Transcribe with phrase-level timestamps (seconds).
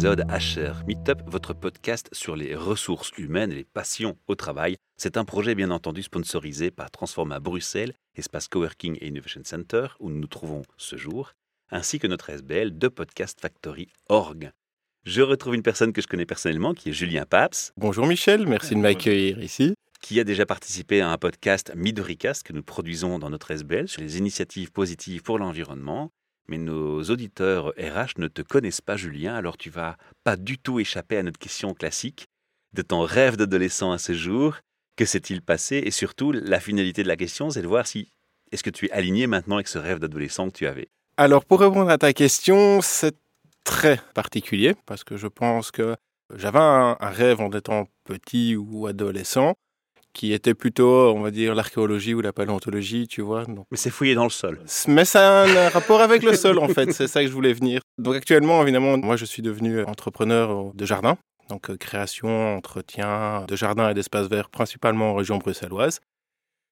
[0.00, 4.76] épisode HR Meetup, votre podcast sur les ressources humaines et les passions au travail.
[4.96, 10.08] C'est un projet bien entendu sponsorisé par Transforma Bruxelles, espace coworking et innovation center où
[10.08, 11.34] nous nous trouvons ce jour,
[11.70, 14.52] ainsi que notre SBL de Podcast Factory Org.
[15.04, 17.74] Je retrouve une personne que je connais personnellement qui est Julien Paps.
[17.76, 22.54] Bonjour Michel, merci de m'accueillir ici qui a déjà participé à un podcast Midoricast que
[22.54, 26.10] nous produisons dans notre SBL sur les initiatives positives pour l'environnement.
[26.48, 30.80] Mais nos auditeurs RH ne te connaissent pas, Julien, alors tu vas pas du tout
[30.80, 32.26] échapper à notre question classique
[32.72, 34.56] de ton rêve d'adolescent à ce jour.
[34.96, 35.82] Que s'est-il passé?
[35.84, 38.08] Et surtout, la finalité de la question, c'est de voir si
[38.52, 40.88] est-ce que tu es aligné maintenant avec ce rêve d'adolescent que tu avais?
[41.16, 43.16] Alors, pour répondre à ta question, c'est
[43.64, 45.94] très particulier parce que je pense que
[46.34, 49.54] j'avais un rêve en étant petit ou adolescent
[50.12, 53.44] qui était plutôt, on va dire, l'archéologie ou la paléontologie, tu vois.
[53.70, 54.60] Mais c'est fouillé dans le sol.
[54.88, 56.92] Mais ça a un rapport avec le sol, en fait.
[56.92, 57.80] C'est ça que je voulais venir.
[57.98, 61.16] Donc actuellement, évidemment, moi, je suis devenu entrepreneur de jardin.
[61.48, 66.00] Donc euh, création, entretien de jardins et d'espaces verts, principalement en région bruxelloise.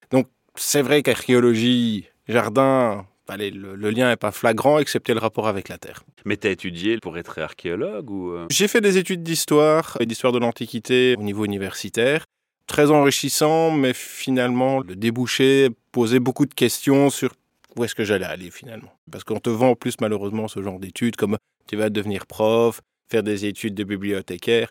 [0.09, 3.05] Donc c'est vrai qu'archéologie, jardin,
[3.37, 6.03] le, le, lien n'est pas flagrant, excepté le rapport avec la Terre.
[6.25, 8.47] Mais tu as étudié pour être archéologue ou euh?
[8.49, 12.25] J'ai fait des études d'histoire et d'histoire de l'Antiquité au niveau universitaire
[12.69, 17.33] très enrichissant, mais finalement, le débouché posait beaucoup de questions sur
[17.75, 18.93] où est-ce que j'allais aller finalement.
[19.11, 22.81] Parce qu'on te vend en plus malheureusement ce genre d'études comme tu vas devenir prof,
[23.09, 24.69] faire des études de bibliothécaire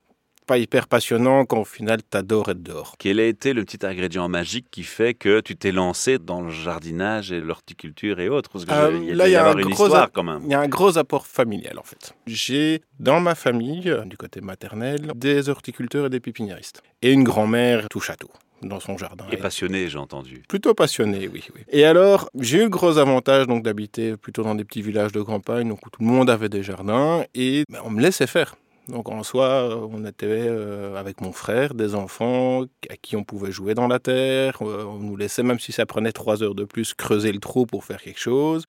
[0.48, 2.94] pas hyper passionnant quand au final t'adores être dehors.
[2.98, 6.50] Quel a été le petit ingrédient magique qui fait que tu t'es lancé dans le
[6.50, 8.50] jardinage et l'horticulture et autres?
[8.70, 10.41] Euh, Là, il y a, un gros quand même.
[10.44, 12.14] Il y a un gros apport familial en fait.
[12.26, 16.82] J'ai dans ma famille, du côté maternel, des horticulteurs et des pépiniéristes.
[17.02, 18.30] Et une grand-mère touche à tout
[18.62, 19.26] dans son jardin.
[19.30, 20.42] Et passionné, j'ai entendu.
[20.48, 21.60] Plutôt passionné, oui, oui.
[21.69, 25.22] Et alors, j'ai eu le gros avantage donc d'habiter plutôt dans des petits villages de
[25.22, 28.56] campagne, donc où tout le monde avait des jardins, et ben, on me laissait faire.
[28.88, 33.53] Donc en soi, on était euh, avec mon frère des enfants à qui on pouvait
[33.53, 34.59] jouer dans la terre.
[34.62, 37.66] Euh, on nous laissait, même si ça prenait trois heures de plus, creuser le trou
[37.66, 38.65] pour faire quelque chose.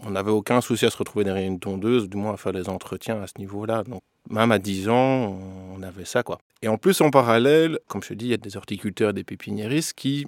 [0.00, 2.68] On n'avait aucun souci à se retrouver derrière une tondeuse, du moins à faire des
[2.68, 3.82] entretiens à ce niveau-là.
[3.84, 5.38] Donc même à 10 ans,
[5.74, 6.38] on avait ça quoi.
[6.60, 9.14] Et en plus, en parallèle, comme je te dis, il y a des horticulteurs et
[9.14, 10.26] des pépiniéristes qui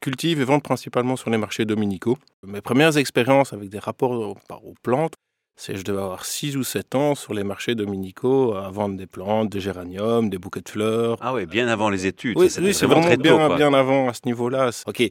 [0.00, 2.18] cultivent et vendent principalement sur les marchés dominicaux.
[2.46, 5.14] Mes premières expériences avec des rapports aux plantes,
[5.56, 9.06] c'est je devais avoir 6 ou 7 ans sur les marchés dominicaux à vendre des
[9.06, 11.16] plantes, des géraniums, des bouquets de fleurs.
[11.20, 12.36] Ah oui, bien avant les études.
[12.38, 14.70] Oui, c'est vraiment, bien, bien avant à ce niveau-là.
[14.86, 15.02] Ok,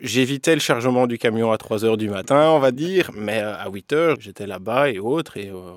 [0.00, 3.68] j'évitais le chargement du camion à 3 heures du matin, on va dire, mais à
[3.70, 5.72] 8 heures, j'étais là-bas et autres, et euh,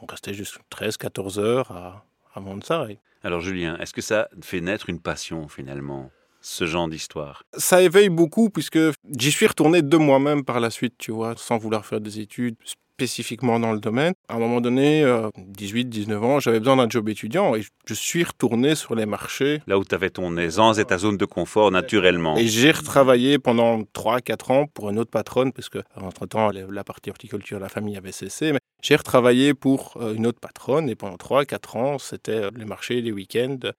[0.00, 2.86] on restait juste 13, 14 heures à, à vendre ça.
[3.24, 7.42] Alors Julien, est-ce que ça fait naître une passion finalement ce genre d'histoire?
[7.56, 8.78] Ça éveille beaucoup puisque
[9.18, 12.54] j'y suis retourné de moi-même par la suite, tu vois, sans vouloir faire des études
[12.98, 14.12] spécifiquement dans le domaine.
[14.28, 18.24] À un moment donné, 18-19 euh, ans, j'avais besoin d'un job étudiant et je suis
[18.24, 19.62] retourné sur les marchés.
[19.68, 22.36] Là où tu avais ton aisance et ta zone de confort naturellement.
[22.36, 27.10] Et j'ai retravaillé pendant 3-4 ans pour une autre patronne, parce que entre-temps, la partie
[27.10, 28.52] horticulture, la famille avait cessé.
[28.52, 32.64] Mais j'ai retravaillé pour euh, une autre patronne et pendant 3-4 ans, c'était euh, les
[32.64, 33.70] marchés, les week-ends.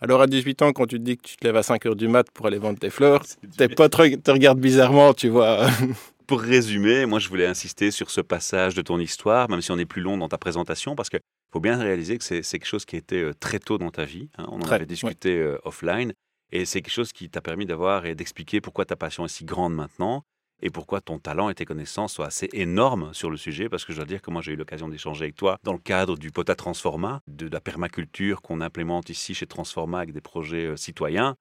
[0.00, 1.96] Alors à 18 ans, quand tu te dis que tu te lèves à 5 heures
[1.96, 3.24] du mat pour aller vendre tes fleurs,
[3.56, 3.90] tes potes
[4.22, 5.66] te regardent bizarrement, tu vois.
[6.28, 9.78] pour résumer, moi je voulais insister sur ce passage de ton histoire, même si on
[9.78, 12.84] est plus long dans ta présentation, parce qu'il faut bien réaliser que c'est quelque chose
[12.84, 14.28] qui a été euh, très tôt dans ta vie.
[14.36, 14.46] Hein.
[14.50, 16.12] on en avait discuté euh, offline.
[16.52, 19.44] Et c'est quelque chose qui t'a permis d'avoir et d'expliquer pourquoi ta passion est si
[19.44, 20.22] grande maintenant
[20.60, 23.92] et pourquoi ton talent et tes connaissances sont assez énormes sur le sujet, parce que
[23.92, 26.30] je dois dire que moi j'ai eu l'occasion d'échanger avec toi dans le cadre du
[26.30, 31.36] POTA Transforma, de la permaculture qu'on implémente ici chez Transforma avec des projets euh, citoyens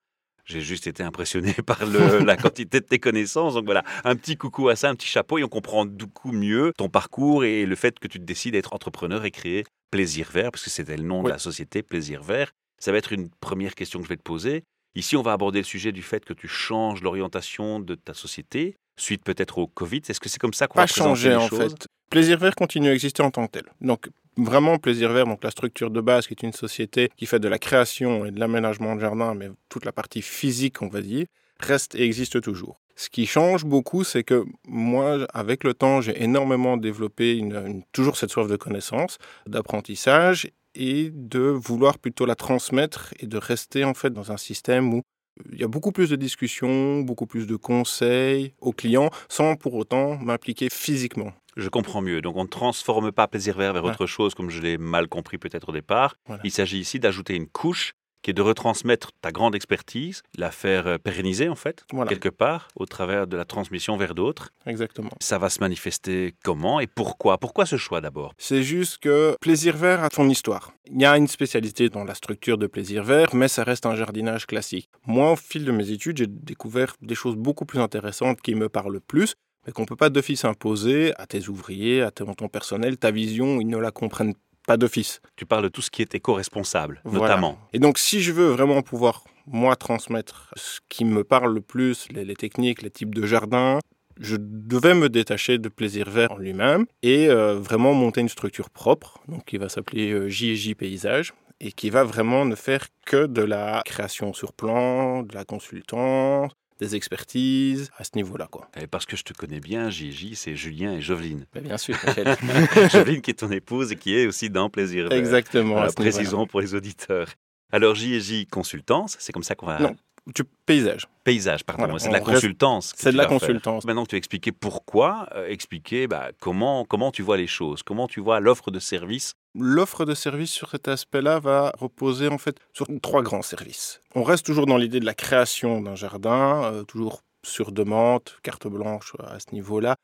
[0.48, 3.54] j'ai juste été impressionné par la quantité de tes connaissances.
[3.54, 6.72] Donc voilà, un petit coucou à ça, un petit chapeau, et on comprend beaucoup mieux
[6.78, 10.52] ton parcours et le fait que tu te décides d'être entrepreneur et créer Plaisir Vert,
[10.52, 12.52] parce que c'était le nom de la société, Plaisir Vert.
[12.80, 14.64] Ça va être une première question que je vais te poser.
[14.96, 18.76] Ici, on va aborder le sujet du fait que tu changes l'orientation de ta société,
[19.00, 20.02] suite peut-être au Covid.
[20.08, 21.88] Est-ce que c'est comme ça qu'on va changer en fait.
[22.10, 23.66] Plaisir Vert continue à exister en tant que tel.
[23.82, 27.40] Donc vraiment Plaisir Vert, donc la structure de base qui est une société qui fait
[27.40, 31.02] de la création et de l'aménagement de jardin, mais toute la partie physique, on va
[31.02, 31.26] dire,
[31.60, 32.80] reste et existe toujours.
[32.96, 37.48] Ce qui change beaucoup, c'est que moi, avec le temps, j'ai énormément développé
[37.92, 43.84] toujours cette soif de connaissance, d'apprentissage et de vouloir plutôt la transmettre et de rester
[43.84, 45.04] en fait dans un système où
[45.52, 49.74] il y a beaucoup plus de discussions, beaucoup plus de conseils aux clients sans pour
[49.76, 51.32] autant m'impliquer physiquement.
[51.58, 52.22] Je comprends mieux.
[52.22, 55.40] Donc on ne transforme pas plaisir vert vers autre chose comme je l'ai mal compris
[55.40, 56.16] peut-être au départ.
[56.44, 60.88] Il s'agit ici d'ajouter une couche qui est de retransmettre ta grande expertise, la faire
[60.88, 64.50] euh, pérenniser en fait, quelque part, au travers de la transmission vers d'autres.
[64.66, 65.12] Exactement.
[65.22, 67.38] Ça va se manifester comment et pourquoi?
[67.38, 68.34] Pourquoi ce choix d'abord?
[68.38, 70.74] C'est juste que Plaisir Vert a son histoire.
[70.92, 73.96] Il y a une spécialité dans la structure de Plaisir Vert, mais ça reste un
[73.96, 74.90] jardinage classique.
[75.06, 78.70] Moi, au fil de mes études, j'ai découvert des choses beaucoup plus intéressantes qui me
[78.70, 79.36] parlent plus
[79.66, 83.12] mais qu'on ne peut pas d'office imposer à tes ouvriers, à ton, ton personnel, ta
[83.12, 84.34] vision, ils ne la comprennent
[84.68, 85.22] pas d'office.
[85.36, 87.58] Tu parles de tout ce qui est éco-responsable, notamment.
[87.74, 92.08] Et donc, si je veux vraiment pouvoir, moi, transmettre ce qui me parle le plus,
[92.12, 93.80] les, techniques, les types de jardins,
[94.20, 98.70] je devais me détacher de Plaisir Vert en lui-même et euh, vraiment monter une structure
[98.70, 103.26] propre, donc qui va s'appeler JJ euh, Paysage et qui va vraiment ne faire que
[103.26, 108.48] de la création sur plan, de la consultance, des expertises à ce niveau-là.
[108.50, 108.70] Quoi.
[108.80, 111.46] Et parce que je te connais bien, Gigi, c'est Julien et Joveline.
[111.62, 111.96] bien sûr,
[112.92, 115.76] Joveline qui est ton épouse et qui est aussi dans Plaisir Exactement.
[115.76, 117.30] Voilà, précisons pour les auditeurs.
[117.72, 119.80] Alors, J&J Consultance, c'est comme ça qu'on va...
[119.80, 119.96] Non,
[120.34, 121.08] tu paysage.
[121.24, 121.98] Paysage, pardon.
[121.98, 122.94] c'est de la consultance.
[122.96, 123.86] C'est de la consultance.
[123.86, 127.84] Maintenant que tu as expliqué pourquoi, euh, expliquer bah, comment, comment tu vois les choses,
[127.84, 129.34] comment tu vois l'offre de service.
[129.60, 134.02] L'offre de service sur cet aspect-là va reposer en fait sur trois grands services.
[134.14, 138.68] On reste toujours dans l'idée de la création d'un jardin, euh, toujours sur demande, carte
[138.68, 139.96] blanche à ce niveau-là.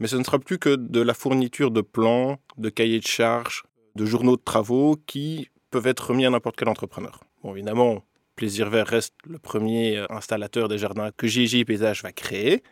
[0.00, 3.64] Mais ce ne sera plus que de la fourniture de plans, de cahiers de charges,
[3.96, 7.20] de journaux de travaux qui peuvent être remis à n'importe quel entrepreneur.
[7.42, 8.04] Bon, évidemment,
[8.36, 12.62] Plaisir Vert reste le premier installateur des jardins que JJ Paysage va créer.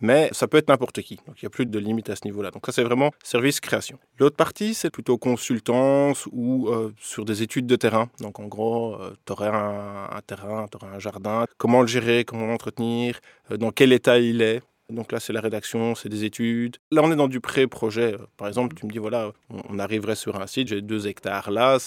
[0.00, 1.16] Mais ça peut être n'importe qui.
[1.26, 2.50] Donc il n'y a plus de limite à ce niveau-là.
[2.50, 3.98] Donc ça, c'est vraiment service création.
[4.18, 8.08] L'autre partie, c'est plutôt consultance ou euh, sur des études de terrain.
[8.20, 11.46] Donc en gros, euh, tu aurais un, terrain, tu aurais un jardin.
[11.56, 13.20] Comment le gérer, comment l'entretenir,
[13.50, 14.62] dans quel état il est?
[14.88, 16.76] Donc là, c'est la rédaction, c'est des études.
[16.92, 18.16] Là, on est dans du pré-projet.
[18.36, 19.32] Par exemple, tu me dis, voilà,
[19.68, 21.78] on arriverait sur un site, j'ai deux hectares là,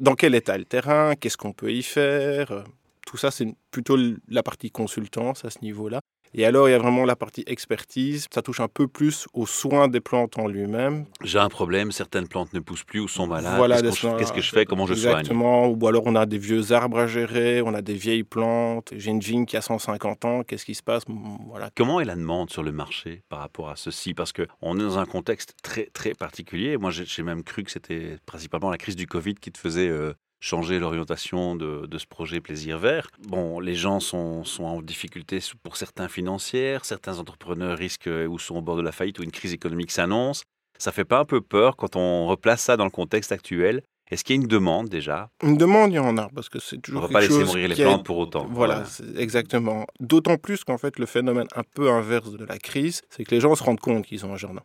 [0.00, 2.50] dans quel état le terrain, qu'est-ce qu'on peut y faire?
[2.50, 2.62] Euh,
[3.06, 3.96] tout ça, c'est plutôt
[4.28, 6.00] la partie consultance à ce niveau-là.
[6.32, 8.26] Et alors, il y a vraiment la partie expertise.
[8.32, 11.06] Ça touche un peu plus aux soins des plantes en lui-même.
[11.24, 13.56] J'ai un problème, certaines plantes ne poussent plus ou sont malades.
[13.56, 14.64] Voilà, Qu'est-ce que je fais?
[14.64, 15.18] Comment je soigne?
[15.18, 15.68] Exactement.
[15.68, 18.92] Ou alors, on a des vieux arbres à gérer, on a des vieilles plantes.
[18.96, 20.42] J'ai une vigne qui a 150 ans.
[20.44, 21.02] Qu'est-ce qui se passe?
[21.48, 21.70] Voilà.
[21.76, 24.14] Comment est la demande sur le marché par rapport à ceci?
[24.14, 26.76] Parce qu'on est dans un contexte très, très particulier.
[26.76, 30.14] Moi, j'ai même cru que c'était principalement la crise du Covid qui te faisait euh,
[30.40, 33.08] changer l'orientation de, ce projet Plaisir Vert.
[33.28, 38.56] Bon, les gens sont, sont, en difficulté pour certains financières, certains entrepreneurs risquent ou sont
[38.56, 40.42] au bord de la faillite ou une crise économique s'annonce.
[40.78, 44.24] Ça fait pas un peu peur quand on replace ça dans le contexte actuel est-ce
[44.24, 45.30] qu'il y a une demande déjà?
[45.42, 47.02] Une demande, il y en a, parce que c'est toujours.
[47.02, 48.46] On ne va pas laisser mourir les plantes pour autant.
[48.50, 48.82] Voilà,
[49.16, 49.86] exactement.
[50.00, 53.40] D'autant plus qu'en fait, le phénomène un peu inverse de la crise, c'est que les
[53.40, 54.62] gens se rendent compte qu'ils ont un jardin.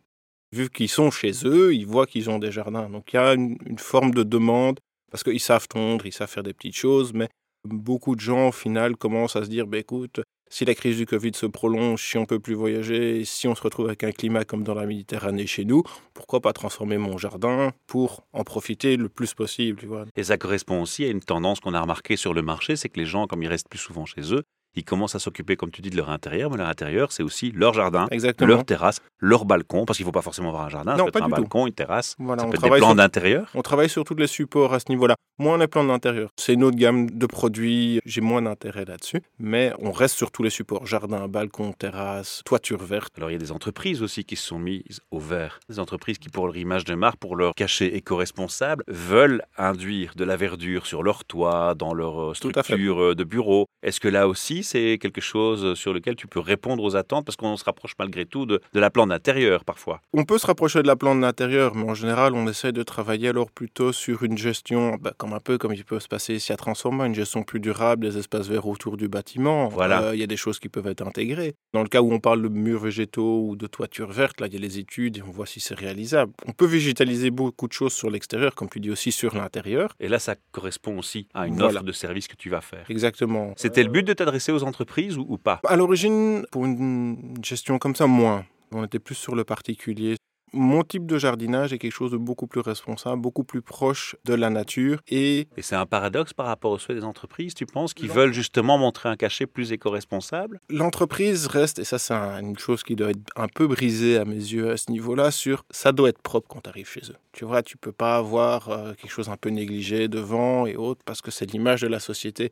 [0.52, 2.88] Vu qu'ils sont chez eux, ils voient qu'ils ont des jardins.
[2.90, 4.80] Donc il y a une forme de demande
[5.10, 7.28] parce qu'ils savent tondre, ils savent faire des petites choses, mais
[7.64, 11.06] beaucoup de gens, au final, commencent à se dire, bah, écoute, si la crise du
[11.06, 14.44] Covid se prolonge, si on peut plus voyager, si on se retrouve avec un climat
[14.44, 15.82] comme dans la Méditerranée chez nous,
[16.14, 19.82] pourquoi pas transformer mon jardin pour en profiter le plus possible
[20.14, 23.00] Et ça correspond aussi à une tendance qu'on a remarquée sur le marché, c'est que
[23.00, 24.44] les gens, comme ils restent plus souvent chez eux,
[24.76, 27.50] ils commencent à s'occuper, comme tu dis, de leur intérieur, mais leur intérieur, c'est aussi
[27.52, 28.06] leur jardin,
[28.40, 31.10] leur terrasse, leur balcon, parce qu'il ne faut pas forcément avoir un jardin, non, ça
[31.10, 33.50] peut être un balcon, une terrasse, ça peut être des plans d'intérieur.
[33.54, 35.16] On travaille sur tous les supports à ce niveau-là.
[35.38, 36.30] Moins les plans d'intérieur.
[36.36, 40.42] C'est une autre gamme de produits, j'ai moins d'intérêt là-dessus, mais on reste sur tous
[40.42, 43.12] les supports, jardin, balcon, terrasse, toiture verte.
[43.16, 46.18] Alors il y a des entreprises aussi qui se sont mises au vert, des entreprises
[46.18, 50.86] qui, pour leur image de marque, pour leur cachet éco-responsable, veulent induire de la verdure
[50.86, 53.66] sur leur toit, dans leur euh, structure euh, de bureau.
[53.82, 57.36] Est-ce que là aussi, c'est quelque chose sur lequel tu peux répondre aux attentes parce
[57.36, 60.00] qu'on se rapproche malgré tout de, la plante d'intérieur parfois.
[60.12, 63.28] On peut se rapprocher de la plante d'intérieur, mais en général, on essaie de travailler
[63.28, 66.52] alors plutôt sur une gestion, bah, comme un peu comme il peut se passer ici
[66.52, 69.68] à Transforma, une gestion plus durable des espaces verts autour du bâtiment.
[69.68, 70.02] Voilà.
[70.02, 71.54] Euh, il y a des choses qui peuvent être intégrées.
[71.72, 74.54] Dans le cas où on parle de murs végétaux ou de toitures vertes, là, il
[74.54, 76.32] y a les études et on voit si c'est réalisable.
[76.46, 79.94] On peut végétaliser beaucoup de choses sur l'extérieur, comme tu dis aussi sur l'intérieur.
[80.00, 82.84] Et là, ça correspond aussi à une offre de service que tu vas faire.
[82.88, 83.52] Exactement.
[83.56, 85.60] C'était le but de t'adresser aux entreprises ou, pas?
[85.64, 88.44] À l'origine, pour une gestion comme ça, moins.
[88.72, 90.16] On était plus sur le particulier.
[90.52, 94.32] Mon type de jardinage est quelque chose de beaucoup plus responsable, beaucoup plus proche de
[94.32, 95.00] la nature.
[95.08, 98.32] Et, et c'est un paradoxe par rapport aux souhaits des entreprises, tu penses, qui veulent
[98.32, 100.60] justement montrer un cachet plus éco-responsable?
[100.70, 104.36] L'entreprise reste, et ça c'est une chose qui doit être un peu brisée à mes
[104.36, 107.16] yeux à ce niveau-là, sur ça doit être propre quand tu arrives chez eux.
[107.32, 111.02] Tu vois, tu peux pas avoir euh, quelque chose un peu négligé devant et autres,
[111.04, 112.50] parce que c'est l'image de la société.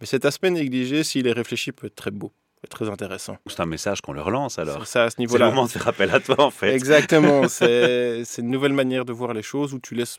[0.00, 2.32] Mais cet aspect négligé, s'il est réfléchi, peut être très beau.
[2.70, 3.36] Très intéressant.
[3.46, 4.84] C'est un message qu'on leur lance alors.
[4.86, 5.46] C'est à ce niveau-là.
[5.46, 6.74] C'est le moment de faire appel à toi en fait.
[6.74, 7.48] Exactement.
[7.48, 10.18] c'est une nouvelle manière de voir les choses où tu laisses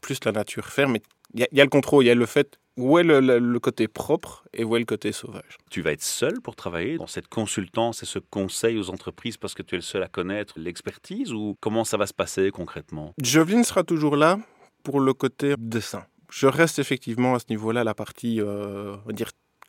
[0.00, 1.02] plus la nature faire, mais
[1.34, 4.44] il y, a le contrôle, il y a le fait où est le, côté propre
[4.52, 5.58] et où est le côté sauvage.
[5.70, 9.54] Tu vas être seul pour travailler dans cette consultance et ce conseil aux entreprises parce
[9.54, 13.14] que tu es le seul à connaître l'expertise ou comment ça va se passer concrètement?
[13.22, 14.38] Jovelin sera toujours là
[14.82, 16.04] pour le côté dessin.
[16.30, 18.96] Je reste effectivement à ce niveau-là la partie, euh,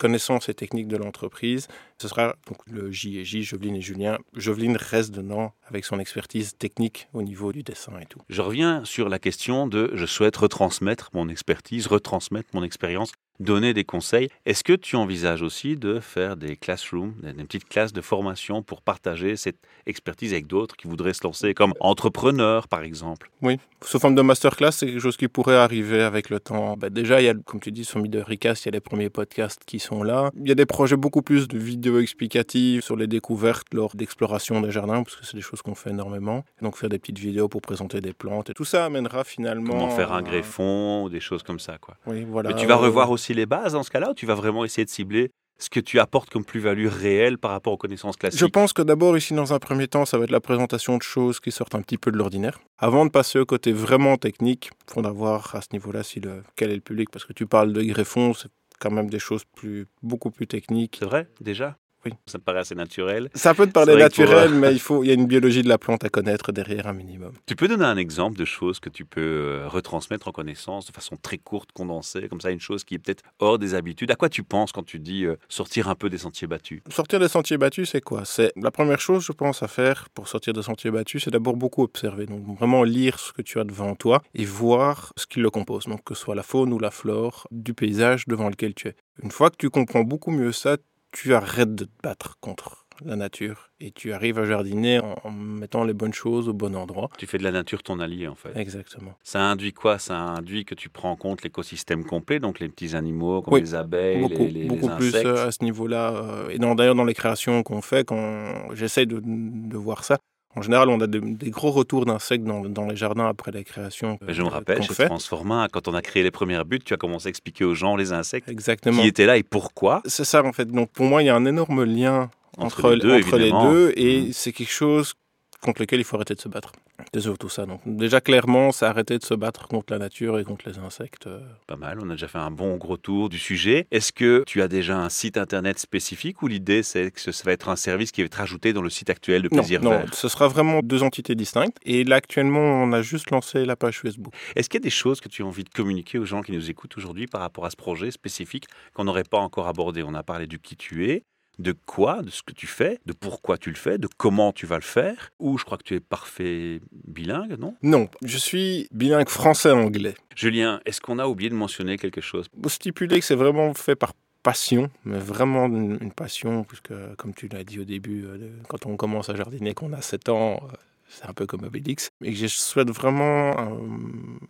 [0.01, 1.67] connaissance et technique de l'entreprise.
[2.01, 4.17] Ce sera donc le J et J, Joveline et Julien.
[4.33, 8.19] Joveline reste dedans avec son expertise technique au niveau du dessin et tout.
[8.27, 13.73] Je reviens sur la question de je souhaite retransmettre mon expertise, retransmettre mon expérience donner
[13.73, 14.29] des conseils.
[14.45, 18.81] Est-ce que tu envisages aussi de faire des classrooms, des petites classes de formation pour
[18.81, 23.31] partager cette expertise avec d'autres qui voudraient se lancer comme entrepreneurs, par exemple?
[23.41, 26.77] Oui, sous forme de masterclass, c'est quelque chose qui pourrait arriver avec le temps.
[26.77, 28.79] Ben déjà, il y a, comme tu dis, sur de Ricast, il y a les
[28.79, 30.31] premiers podcasts qui sont là.
[30.39, 34.61] Il y a des projets beaucoup plus de vidéos explicatives sur les découvertes lors d'exploration
[34.61, 36.43] des jardins, parce que c'est des choses qu'on fait énormément.
[36.61, 38.49] Donc faire des petites vidéos pour présenter des plantes.
[38.49, 39.73] Et tout ça amènera finalement...
[39.73, 41.97] Comment faire un greffon, ou des choses comme ça, quoi.
[42.07, 42.49] Oui, voilà.
[42.49, 44.85] Mais tu vas revoir aussi les bases dans ce cas-là ou tu vas vraiment essayer
[44.85, 48.39] de cibler ce que tu apportes comme plus-value réelle par rapport aux connaissances classiques?
[48.39, 51.03] Je pense que d'abord, ici, dans un premier temps, ça va être la présentation de
[51.03, 52.59] choses qui sortent un petit peu de l'ordinaire.
[52.79, 56.41] Avant de passer au côté vraiment technique, il faudra voir à ce niveau-là si le,
[56.55, 59.43] quel est le public, parce que tu parles de greffons, c'est quand même des choses
[59.55, 60.97] plus, beaucoup plus techniques.
[60.97, 61.77] C'est vrai, déjà?
[62.05, 62.13] Oui.
[62.25, 63.29] Ça me paraît assez naturel.
[63.33, 65.77] Ça peut te paraître naturel, mais il, faut, il y a une biologie de la
[65.77, 67.33] plante à connaître derrière un minimum.
[67.45, 70.91] Tu peux donner un exemple de choses que tu peux euh, retransmettre en connaissance de
[70.91, 74.11] façon très courte, condensée, comme ça, une chose qui est peut-être hors des habitudes?
[74.11, 76.81] À quoi tu penses quand tu dis euh, sortir un peu des sentiers battus?
[76.89, 78.25] Sortir des sentiers battus, c'est quoi?
[78.25, 81.55] C'est la première chose, je pense, à faire pour sortir des sentiers battus, c'est d'abord
[81.55, 82.25] beaucoup observer.
[82.25, 85.85] Donc vraiment lire ce que tu as devant toi et voir ce qui le compose.
[85.85, 88.95] Donc que ce soit la faune ou la flore du paysage devant lequel tu es.
[89.23, 90.77] Une fois que tu comprends beaucoup mieux ça,
[91.11, 95.83] tu arrêtes de te battre contre la nature et tu arrives à jardiner en, mettant
[95.83, 97.09] les bonnes choses au bon endroit.
[97.17, 98.55] Tu fais de la nature ton allié en fait.
[98.55, 99.13] Exactement.
[99.23, 99.97] Ça induit quoi?
[99.97, 103.75] Ça induit que tu prends en compte l'écosystème complet, donc les petits animaux comme les
[103.75, 106.11] abeilles, beaucoup, les, beaucoup plus euh, à ce niveau-là.
[106.11, 110.19] Euh, et d'ailleurs dans les créations qu'on fait, quand j'essaie de, de, voir ça,
[110.55, 114.19] en général, on a des gros retours d'insectes dans, dans, les jardins après la création.
[114.27, 117.27] je me rappelle, chez Transforma, quand on a créé les premières buts, tu as commencé
[117.27, 119.01] à expliquer aux gens les insectes Exactement.
[119.01, 120.01] qui étaient là et pourquoi.
[120.05, 120.65] C'est ça, en fait.
[120.65, 123.93] Donc, pour moi, il y a un énorme lien entre, les deux, entre les deux
[123.95, 124.33] et mmh.
[124.33, 125.13] c'est quelque chose
[125.61, 126.71] contre lequel il faut arrêter de se battre.
[127.13, 127.65] Désolé tout ça.
[127.65, 131.27] Donc, déjà, clairement, c'est arrêter de se battre contre la nature et contre les insectes.
[131.27, 131.39] Euh.
[131.67, 133.87] Pas mal, on a déjà fait un bon gros tour du sujet.
[133.91, 137.51] Est-ce que tu as déjà un site internet spécifique ou l'idée c'est que ça va
[137.51, 140.05] être un service qui va être ajouté dans le site actuel de Plaisir non, Non,
[140.11, 141.77] ce sera vraiment deux entités distinctes.
[141.83, 144.33] Et là, actuellement, on a juste lancé la page Facebook.
[144.55, 146.51] Est-ce qu'il y a des choses que tu as envie de communiquer aux gens qui
[146.51, 150.03] nous écoutent aujourd'hui par rapport à ce projet spécifique qu'on n'aurait pas encore abordé?
[150.03, 151.23] On a parlé du qui tu es,
[151.59, 154.65] de quoi, de ce que tu fais, de pourquoi tu le fais, de comment tu
[154.65, 155.29] vas le faire.
[155.39, 157.75] Ou je crois que tu es parfait bilingue, non?
[157.83, 160.15] Non, je suis bilingue français-anglais.
[160.35, 162.47] Julien, est-ce qu'on a oublié de mentionner quelque chose?
[162.49, 167.47] Pour stipuler que c'est vraiment fait par passion, mais vraiment une, passion, puisque comme tu
[167.47, 170.75] l'as dit au début, euh, quand on commence à jardiner, qu'on a 7 ans, euh,
[171.11, 172.09] c'est un peu comme Obélix.
[172.23, 173.77] Et je souhaite vraiment, euh,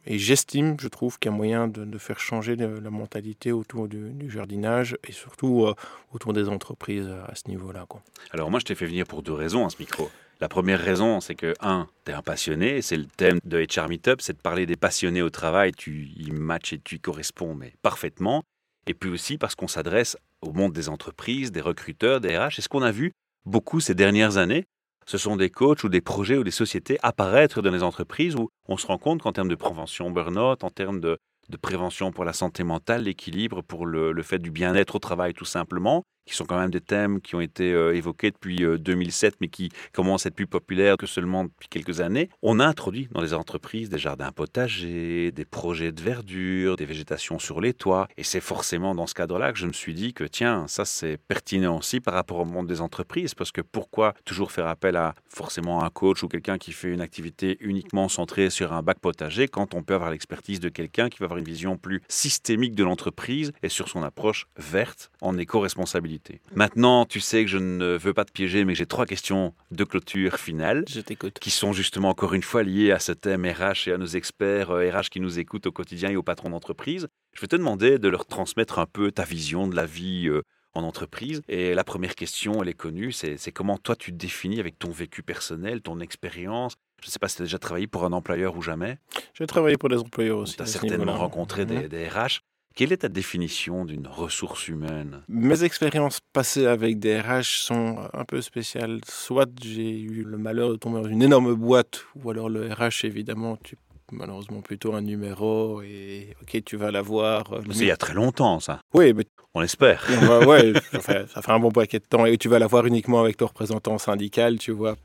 [0.06, 4.30] et j'estime, je trouve qu'il y a moyen de, faire changer la mentalité autour du,
[4.30, 5.74] jardinage et surtout euh,
[6.14, 7.86] autour des entreprises à ce niveau-là.
[8.32, 10.10] Alors moi, je t'ai fait venir pour deux raisons à ce micro.
[10.40, 13.90] La première raison, c'est que, un, tu es un passionné, c'est le thème de HR
[13.90, 17.58] Meetup, c'est de parler des passionnés au travail, tu y matches et tu y corresponds,
[17.82, 18.44] parfaitement.
[18.88, 22.58] Et puis aussi parce qu'on s'adresse au monde des entreprises, des recruteurs, des RH.
[22.58, 23.14] Et ce qu'on a vu
[23.46, 24.66] beaucoup ces dernières années,
[25.06, 28.50] ce sont des coachs ou des projets ou des sociétés apparaître dans les entreprises où
[28.68, 31.18] on se rend compte qu'en termes de prévention burn-out, en termes de,
[31.62, 36.06] prévention pour la santé mentale, l'équilibre pour le fait du bien-être au travail tout simplement,
[36.32, 39.48] qui sont quand même des thèmes qui ont été euh, évoqués depuis 2007, euh, mais
[39.50, 42.30] qui commencent à être plus populaires que seulement depuis quelques années.
[42.42, 47.38] On a introduit dans les entreprises des jardins potagers, des projets de verdure, des végétations
[47.38, 48.08] sur les toits.
[48.18, 51.18] Et c'est forcément dans ce cadre-là que je me suis dit que, tiens, ça c'est
[51.18, 55.14] pertinent aussi par rapport au monde des entreprises, parce que pourquoi toujours faire appel à
[55.28, 59.50] forcément un coach ou quelqu'un qui fait une activité uniquement centrée sur un bac potager
[59.50, 62.86] quand on peut avoir l'expertise de quelqu'un qui va avoir une vision plus systémique de
[62.86, 66.21] l'entreprise et sur son approche verte en éco-responsabilité
[66.56, 69.84] Maintenant, tu sais que je ne veux pas te piéger, mais j'ai trois questions de
[69.84, 70.86] clôture finale.
[70.90, 71.40] Je t'écoute.
[71.40, 74.70] Qui sont justement encore une fois liées à ce thème RH et à nos experts
[74.70, 77.08] RH euh, qui nous écoutent au quotidien et aux patrons d'entreprise.
[77.34, 80.42] Je vais te demander de leur transmettre un peu ta vision de la vie euh,
[80.74, 81.42] en entreprise.
[81.48, 84.90] Et la première question, elle est connue, c'est comment toi tu te définis avec ton
[84.90, 86.76] vécu personnel, ton expérience?
[87.02, 89.00] Je ne sais pas si tu as déjà travaillé pour un employeur ou jamais.
[89.34, 90.56] J'ai travaillé pour des employeurs aussi.
[90.56, 92.42] Tu as certainement rencontré des, des RH.
[92.76, 95.22] Quelle est ta définition d'une ressource humaine?
[95.28, 99.02] Mes expériences passées avec des RH sont un peu spéciales.
[99.08, 103.04] Soit j'ai eu le malheur de tomber dans une énorme boîte, ou alors le RH,
[103.06, 103.76] évidemment, tu
[104.12, 107.54] malheureusement plutôt un numéro et ok, tu vas l'avoir.
[107.54, 108.82] Euh, c'est il y a très longtemps, ça.
[108.94, 109.26] Oui, mais.
[109.54, 110.08] On espère.
[110.48, 113.20] ouais, ça fait, ça fait un bon paquet de temps et tu vas l'avoir uniquement
[113.20, 114.96] avec ton représentant syndical, tu vois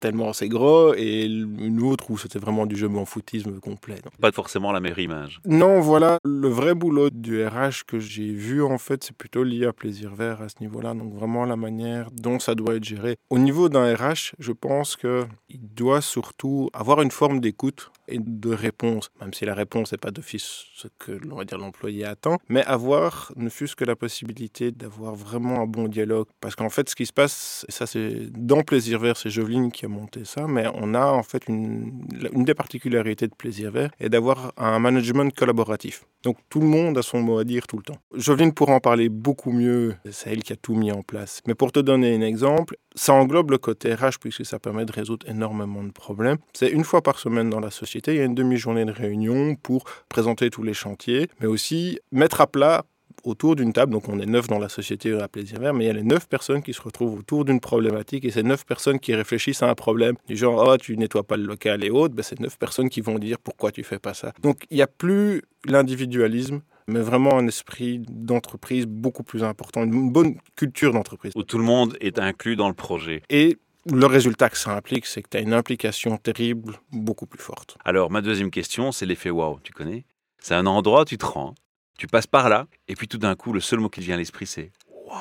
[0.00, 3.96] tellement c'est gros, et une autre où c'était vraiment du jeu en foutisme complet.
[4.20, 5.40] Pas forcément la meilleure image.
[5.44, 9.66] Non, voilà, le vrai boulot du RH que j'ai vu, en fait, c'est plutôt lié
[9.66, 13.16] à Plaisir Vert à ce niveau-là, donc vraiment la manière dont ça doit être géré.
[13.30, 18.50] Au niveau d'un RH, je pense qu'il doit surtout avoir une forme d'écoute et de
[18.52, 22.38] réponse, même si la réponse n'est pas d'office ce que l'on va dire l'employé attend,
[22.48, 26.26] mais avoir ne fût-ce que la possibilité d'avoir vraiment un bon dialogue.
[26.40, 29.70] Parce qu'en fait, ce qui se passe, et ça c'est dans Plaisir Vert, c'est Joveline
[29.72, 33.70] qui a monté ça, mais on a en fait une, une des particularités de Plaisir
[33.70, 36.04] Vert est d'avoir un management collaboratif.
[36.22, 37.98] Donc tout le monde a son mot à dire tout le temps.
[38.14, 41.40] Joveline pourra en parler beaucoup mieux, c'est elle qui a tout mis en place.
[41.46, 44.92] Mais pour te donner un exemple, ça englobe le côté RH puisque ça permet de
[44.92, 46.38] résoudre énormément de problèmes.
[46.52, 49.56] C'est une fois par semaine dans la société, il y a une demi-journée de réunion
[49.56, 52.84] pour présenter tous les chantiers, mais aussi mettre à plat
[53.24, 55.86] autour d'une table, donc on est neuf dans la société à Plaisir Vert, mais il
[55.88, 59.00] y a les neuf personnes qui se retrouvent autour d'une problématique et ces neuf personnes
[59.00, 62.14] qui réfléchissent à un problème, du genre oh tu nettoies pas le local et autres,
[62.14, 64.32] ben, c'est neuf personnes qui vont dire pourquoi tu fais pas ça?
[64.42, 70.12] Donc il n'y a plus l'individualisme, mais vraiment un esprit d'entreprise beaucoup plus important, une
[70.12, 71.32] bonne culture d'entreprise.
[71.34, 73.22] Où tout le monde est inclus dans le projet.
[73.28, 73.58] Et
[73.92, 77.76] le résultat que ça implique, c'est que tu as une implication terrible, beaucoup plus forte.
[77.84, 80.04] Alors, ma deuxième question, c'est l'effet wow, tu connais?
[80.38, 81.54] C'est un endroit où tu te rends,
[81.98, 84.16] tu passes par là, et puis tout d'un coup, le seul mot qui te vient
[84.16, 85.12] à l'esprit, c'est wow.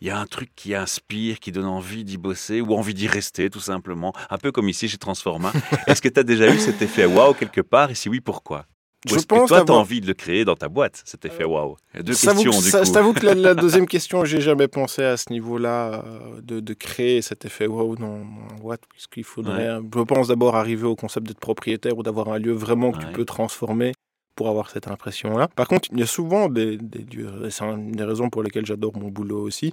[0.00, 3.06] Il y a un truc qui inspire, qui donne envie d'y bosser ou envie d'y
[3.06, 4.14] rester, tout simplement.
[4.30, 5.52] Un peu comme ici chez Transforma.
[5.86, 7.90] Est-ce que tu as déjà eu cet effet wow quelque part?
[7.90, 8.64] Et si oui, pourquoi?
[9.06, 11.44] Je pense que toi, tu as envie de le créer dans ta boîte, cet effet
[11.44, 12.60] waouh Deux questions, du coup.
[12.60, 16.74] Je t'avoue que la, deuxième question, j'ai jamais pensé à ce niveau-là euh, de, de,
[16.74, 21.26] créer cet effet waouh dans ma boîte, puisqu'il faudrait, je pense d'abord arriver au concept
[21.26, 23.92] d'être propriétaire ou d'avoir un lieu vraiment que tu peux transformer
[24.34, 25.48] pour avoir cette impression-là.
[25.48, 28.42] Par contre, il y a souvent des, des lieux, et c'est une des raisons pour
[28.42, 29.72] lesquelles j'adore mon boulot aussi,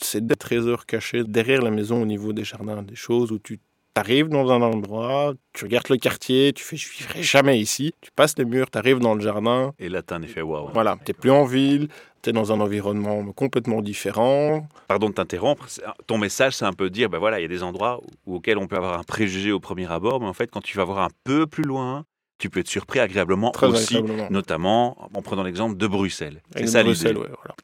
[0.00, 3.58] c'est des trésors cachés derrière la maison au niveau des jardins, des choses où tu
[3.96, 7.94] tu arrives dans un endroit, tu regardes le quartier, tu fais je vivrai jamais ici,
[8.02, 9.72] tu passes les murs, tu arrives dans le jardin.
[9.78, 10.68] Et là, tu as un effet waouh.
[10.74, 11.88] Voilà, tu n'es plus en ville,
[12.20, 14.68] tu es dans un environnement complètement différent.
[14.88, 15.66] Pardon de t'interrompre,
[16.06, 18.66] ton message, c'est un peu dire ben voilà, il y a des endroits auxquels on
[18.66, 21.10] peut avoir un préjugé au premier abord, mais en fait, quand tu vas voir un
[21.24, 22.04] peu plus loin,
[22.36, 26.42] tu peux être surpris agréablement aussi, notamment en prenant l'exemple de Bruxelles.
[26.54, 27.14] C'est ça l'idée.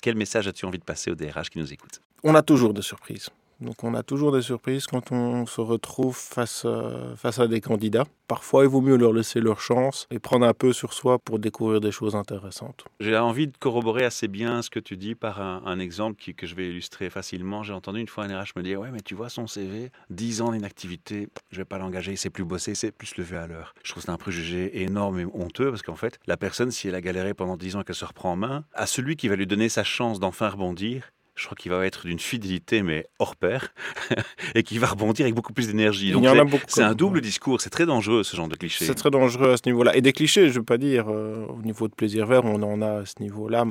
[0.00, 2.00] Quel message as-tu envie de passer aux DRH qui nous écoutent?
[2.24, 3.28] On a toujours des surprises.
[3.62, 7.60] Donc on a toujours des surprises quand on se retrouve face à, face à des
[7.60, 8.04] candidats.
[8.26, 11.38] Parfois, il vaut mieux leur laisser leur chance et prendre un peu sur soi pour
[11.38, 12.84] découvrir des choses intéressantes.
[12.98, 16.54] J'ai envie de corroborer assez bien ce que tu dis par un, exemple que je
[16.54, 17.62] vais illustrer facilement.
[17.62, 20.40] J'ai entendu une fois un RH me dire Ouais, mais tu vois son CV, 10
[20.40, 23.74] ans d'inactivité, je vais pas l'engager, sait plus bosser, c'est plus lever à l'heure.
[23.84, 26.94] Je trouve c'est un préjugé énorme et honteux parce qu'en fait, la personne, si elle
[26.94, 29.36] a galéré pendant 10 ans et qu'elle se reprend en main, à celui qui va
[29.36, 33.36] lui donner sa chance d'enfin rebondir, je crois qu'il va être d'une fidélité, mais hors
[33.36, 33.72] pair,
[34.54, 36.12] et qui va rebondir avec beaucoup plus d'énergie.
[36.12, 36.26] Donc
[36.68, 38.84] c'est un double discours, c'est très dangereux ce genre de cliché.
[38.84, 39.96] C'est très dangereux à ce niveau-là.
[39.96, 42.62] Et des clichés, je ne veux pas dire, euh, au niveau de plaisir vert, on
[42.62, 43.64] en a à ce niveau-là.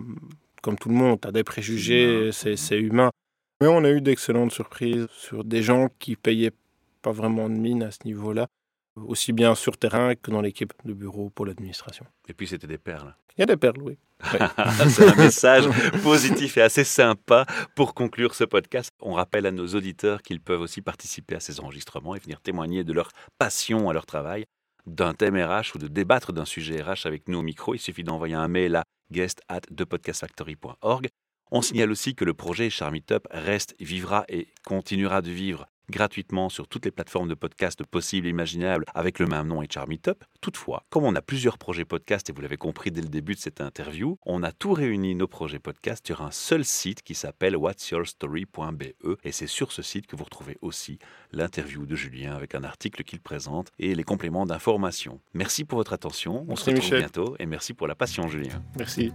[0.62, 3.10] Comme tout le monde, tu as des préjugés, c'est humain.
[3.62, 6.52] Mais on a eu d'excellentes surprises sur des gens qui payaient
[7.04, 8.47] pas vraiment de mine à ce niveau-là
[8.95, 12.06] aussi bien sur terrain que dans l'équipe de bureau pour l'administration.
[12.28, 13.15] Et puis c'était des perles.
[13.38, 13.97] Il y a des perles, oui.
[14.90, 15.66] C'est un message
[16.04, 18.92] positif et assez sympa pour conclure ce podcast.
[19.02, 22.84] On rappelle à nos auditeurs qu'ils peuvent aussi participer à ces enregistrements et venir témoigner
[22.84, 24.46] de leur passion à leur travail,
[24.86, 27.74] d'un thème RH ou de débattre d'un sujet RH avec nous au micro.
[27.76, 31.08] Il suffit d'envoyer un mail à guest at thepodcastfactory.org.
[31.52, 36.67] On signale aussi que le projet Charmeetup reste, vivra et continuera de vivre gratuitement sur
[36.67, 40.23] toutes les plateformes de podcast possibles et imaginables avec le même nom et Charmeetup.
[40.41, 43.39] Toutefois, comme on a plusieurs projets podcast et vous l'avez compris dès le début de
[43.39, 47.56] cette interview, on a tout réuni nos projets podcast sur un seul site qui s'appelle
[47.56, 48.84] whatsyourstory.be
[49.23, 50.97] et c'est sur ce site que vous retrouvez aussi
[51.32, 55.19] l'interview de Julien avec un article qu'il présente et les compléments d'information.
[55.34, 56.45] Merci pour votre attention.
[56.47, 58.63] On se retrouve bientôt et merci pour la passion Julien.
[58.77, 59.12] Merci.